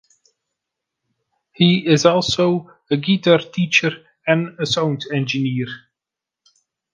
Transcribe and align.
He 1.53 1.85
is 1.85 2.07
also 2.07 2.71
a 2.89 2.97
guitar 2.97 3.37
teacher 3.37 4.03
and 4.25 4.59
a 4.59 4.65
sound 4.65 5.05
engineer. 5.13 5.67